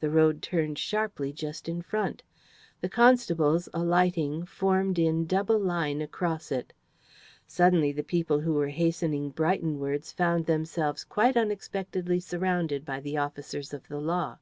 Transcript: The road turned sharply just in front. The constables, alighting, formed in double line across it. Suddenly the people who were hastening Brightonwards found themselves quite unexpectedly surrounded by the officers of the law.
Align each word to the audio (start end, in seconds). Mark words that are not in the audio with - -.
The 0.00 0.10
road 0.10 0.42
turned 0.42 0.78
sharply 0.78 1.32
just 1.32 1.70
in 1.70 1.80
front. 1.80 2.22
The 2.82 2.88
constables, 2.90 3.66
alighting, 3.72 4.44
formed 4.44 4.98
in 4.98 5.24
double 5.24 5.58
line 5.58 6.02
across 6.02 6.52
it. 6.52 6.74
Suddenly 7.46 7.90
the 7.90 8.02
people 8.04 8.40
who 8.40 8.52
were 8.52 8.68
hastening 8.68 9.30
Brightonwards 9.30 10.12
found 10.12 10.44
themselves 10.44 11.02
quite 11.02 11.34
unexpectedly 11.38 12.20
surrounded 12.20 12.84
by 12.84 13.00
the 13.00 13.16
officers 13.16 13.72
of 13.72 13.88
the 13.88 13.98
law. 14.00 14.36